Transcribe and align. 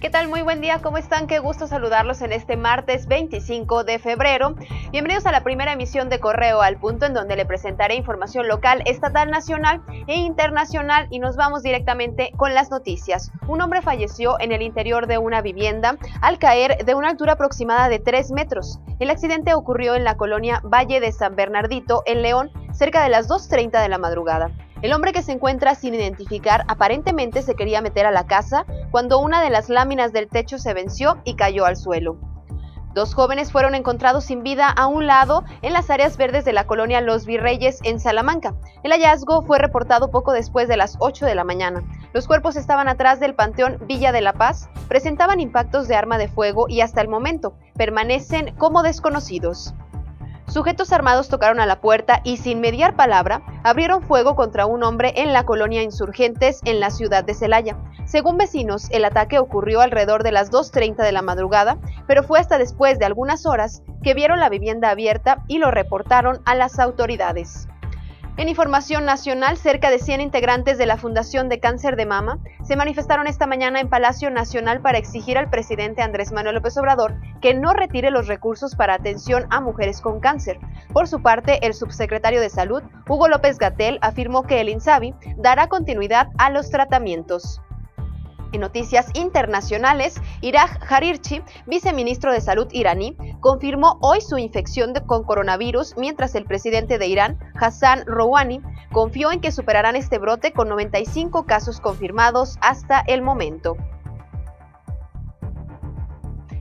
¿Qué 0.00 0.10
tal? 0.10 0.28
Muy 0.28 0.42
buen 0.42 0.60
día, 0.60 0.80
¿cómo 0.82 0.98
están? 0.98 1.26
Qué 1.26 1.38
gusto 1.38 1.66
saludarlos 1.66 2.20
en 2.20 2.30
este 2.30 2.58
martes 2.58 3.06
25 3.06 3.82
de 3.82 3.98
febrero. 3.98 4.54
Bienvenidos 4.92 5.24
a 5.24 5.32
la 5.32 5.42
primera 5.42 5.72
emisión 5.72 6.10
de 6.10 6.20
Correo 6.20 6.60
al 6.60 6.76
Punto, 6.76 7.06
en 7.06 7.14
donde 7.14 7.34
le 7.34 7.46
presentaré 7.46 7.94
información 7.94 8.46
local, 8.46 8.82
estatal, 8.84 9.30
nacional 9.30 9.82
e 10.06 10.16
internacional 10.16 11.06
y 11.10 11.18
nos 11.18 11.36
vamos 11.36 11.62
directamente 11.62 12.30
con 12.36 12.52
las 12.52 12.70
noticias. 12.70 13.32
Un 13.48 13.62
hombre 13.62 13.80
falleció 13.80 14.38
en 14.38 14.52
el 14.52 14.60
interior 14.60 15.06
de 15.06 15.16
una 15.16 15.40
vivienda 15.40 15.96
al 16.20 16.38
caer 16.38 16.84
de 16.84 16.94
una 16.94 17.08
altura 17.08 17.32
aproximada 17.32 17.88
de 17.88 17.98
3 17.98 18.32
metros. 18.32 18.78
El 18.98 19.08
accidente 19.08 19.54
ocurrió 19.54 19.94
en 19.94 20.04
la 20.04 20.18
colonia 20.18 20.60
Valle 20.62 21.00
de 21.00 21.10
San 21.10 21.36
Bernardito, 21.36 22.02
en 22.04 22.20
León, 22.20 22.50
cerca 22.72 23.02
de 23.02 23.08
las 23.08 23.30
2.30 23.30 23.80
de 23.80 23.88
la 23.88 23.96
madrugada. 23.96 24.50
El 24.82 24.92
hombre 24.92 25.12
que 25.12 25.22
se 25.22 25.32
encuentra 25.32 25.74
sin 25.74 25.94
identificar 25.94 26.64
aparentemente 26.68 27.42
se 27.42 27.54
quería 27.54 27.80
meter 27.80 28.04
a 28.04 28.10
la 28.10 28.26
casa 28.26 28.66
cuando 28.90 29.18
una 29.18 29.42
de 29.42 29.50
las 29.50 29.68
láminas 29.68 30.12
del 30.12 30.28
techo 30.28 30.58
se 30.58 30.74
venció 30.74 31.18
y 31.24 31.34
cayó 31.34 31.64
al 31.64 31.76
suelo. 31.76 32.18
Dos 32.96 33.14
jóvenes 33.14 33.52
fueron 33.52 33.74
encontrados 33.74 34.24
sin 34.24 34.42
vida 34.42 34.70
a 34.70 34.86
un 34.86 35.06
lado 35.06 35.44
en 35.60 35.74
las 35.74 35.90
áreas 35.90 36.16
verdes 36.16 36.46
de 36.46 36.54
la 36.54 36.66
colonia 36.66 37.02
Los 37.02 37.26
Virreyes 37.26 37.80
en 37.82 38.00
Salamanca. 38.00 38.54
El 38.84 38.92
hallazgo 38.92 39.42
fue 39.42 39.58
reportado 39.58 40.10
poco 40.10 40.32
después 40.32 40.66
de 40.66 40.78
las 40.78 40.96
8 40.98 41.26
de 41.26 41.34
la 41.34 41.44
mañana. 41.44 41.82
Los 42.14 42.26
cuerpos 42.26 42.56
estaban 42.56 42.88
atrás 42.88 43.20
del 43.20 43.34
Panteón 43.34 43.78
Villa 43.86 44.12
de 44.12 44.22
la 44.22 44.32
Paz, 44.32 44.70
presentaban 44.88 45.40
impactos 45.40 45.88
de 45.88 45.94
arma 45.94 46.16
de 46.16 46.28
fuego 46.28 46.70
y 46.70 46.80
hasta 46.80 47.02
el 47.02 47.08
momento 47.08 47.52
permanecen 47.76 48.54
como 48.56 48.82
desconocidos. 48.82 49.74
Sujetos 50.48 50.92
armados 50.92 51.28
tocaron 51.28 51.60
a 51.60 51.66
la 51.66 51.80
puerta 51.80 52.20
y 52.24 52.36
sin 52.36 52.60
mediar 52.60 52.94
palabra 52.94 53.42
abrieron 53.64 54.02
fuego 54.02 54.36
contra 54.36 54.66
un 54.66 54.84
hombre 54.84 55.12
en 55.16 55.32
la 55.32 55.44
colonia 55.44 55.82
Insurgentes 55.82 56.60
en 56.64 56.78
la 56.78 56.90
ciudad 56.90 57.24
de 57.24 57.34
Celaya. 57.34 57.76
Según 58.04 58.36
vecinos, 58.36 58.88
el 58.90 59.04
ataque 59.04 59.40
ocurrió 59.40 59.80
alrededor 59.80 60.22
de 60.22 60.30
las 60.30 60.52
2.30 60.52 61.02
de 61.02 61.12
la 61.12 61.22
madrugada, 61.22 61.78
pero 62.06 62.22
fue 62.22 62.38
hasta 62.38 62.58
después 62.58 62.98
de 62.98 63.06
algunas 63.06 63.44
horas 63.44 63.82
que 64.02 64.14
vieron 64.14 64.38
la 64.38 64.48
vivienda 64.48 64.90
abierta 64.90 65.42
y 65.48 65.58
lo 65.58 65.72
reportaron 65.72 66.40
a 66.44 66.54
las 66.54 66.78
autoridades. 66.78 67.66
En 68.38 68.50
información 68.50 69.06
nacional, 69.06 69.56
cerca 69.56 69.88
de 69.88 69.98
100 69.98 70.20
integrantes 70.20 70.76
de 70.76 70.84
la 70.84 70.98
Fundación 70.98 71.48
de 71.48 71.58
Cáncer 71.58 71.96
de 71.96 72.04
Mama 72.04 72.38
se 72.64 72.76
manifestaron 72.76 73.26
esta 73.26 73.46
mañana 73.46 73.80
en 73.80 73.88
Palacio 73.88 74.30
Nacional 74.30 74.82
para 74.82 74.98
exigir 74.98 75.38
al 75.38 75.48
presidente 75.48 76.02
Andrés 76.02 76.32
Manuel 76.32 76.56
López 76.56 76.76
Obrador 76.76 77.14
que 77.40 77.54
no 77.54 77.72
retire 77.72 78.10
los 78.10 78.26
recursos 78.26 78.74
para 78.74 78.92
atención 78.92 79.46
a 79.48 79.62
mujeres 79.62 80.02
con 80.02 80.20
cáncer. 80.20 80.58
Por 80.92 81.08
su 81.08 81.22
parte, 81.22 81.66
el 81.66 81.72
subsecretario 81.72 82.42
de 82.42 82.50
Salud, 82.50 82.82
Hugo 83.08 83.26
López 83.28 83.56
Gatel, 83.56 83.98
afirmó 84.02 84.42
que 84.42 84.60
el 84.60 84.68
INSABI 84.68 85.14
dará 85.38 85.68
continuidad 85.68 86.28
a 86.36 86.50
los 86.50 86.68
tratamientos. 86.68 87.62
En 88.52 88.60
noticias 88.60 89.08
internacionales, 89.14 90.20
Iraj 90.40 90.78
Harirchi, 90.88 91.42
viceministro 91.66 92.32
de 92.32 92.40
Salud 92.40 92.68
iraní, 92.72 93.16
confirmó 93.40 93.98
hoy 94.00 94.20
su 94.20 94.38
infección 94.38 94.94
con 95.06 95.24
coronavirus, 95.24 95.96
mientras 95.96 96.34
el 96.34 96.44
presidente 96.44 96.98
de 96.98 97.06
Irán, 97.06 97.38
Hassan 97.60 98.04
Rouhani, 98.06 98.60
confió 98.92 99.32
en 99.32 99.40
que 99.40 99.52
superarán 99.52 99.96
este 99.96 100.18
brote 100.18 100.52
con 100.52 100.68
95 100.68 101.44
casos 101.44 101.80
confirmados 101.80 102.56
hasta 102.60 103.00
el 103.00 103.22
momento. 103.22 103.76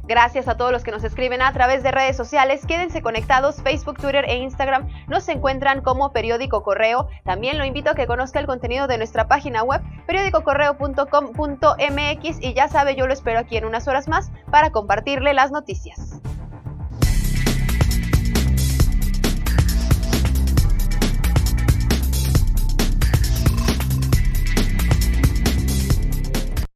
Gracias 0.07 0.47
a 0.47 0.55
todos 0.55 0.71
los 0.71 0.83
que 0.83 0.91
nos 0.91 1.03
escriben 1.03 1.41
a 1.41 1.51
través 1.51 1.81
de 1.81 1.89
redes 1.89 2.15
sociales. 2.15 2.63
Quédense 2.67 3.01
conectados. 3.01 3.63
Facebook, 3.63 3.97
Twitter 3.97 4.23
e 4.27 4.35
Instagram 4.37 4.87
nos 5.07 5.27
encuentran 5.29 5.81
como 5.81 6.11
Periódico 6.11 6.61
Correo. 6.61 7.07
También 7.23 7.57
lo 7.57 7.65
invito 7.65 7.89
a 7.89 7.95
que 7.95 8.05
conozca 8.05 8.39
el 8.39 8.45
contenido 8.45 8.85
de 8.85 8.99
nuestra 8.99 9.27
página 9.27 9.63
web 9.63 9.81
periódicocorreo.com.mx 10.05 12.37
y 12.41 12.53
ya 12.53 12.67
sabe, 12.67 12.95
yo 12.95 13.07
lo 13.07 13.13
espero 13.13 13.39
aquí 13.39 13.57
en 13.57 13.65
unas 13.65 13.87
horas 13.87 14.07
más 14.07 14.31
para 14.51 14.69
compartirle 14.71 15.33
las 15.33 15.51
noticias. 15.51 16.14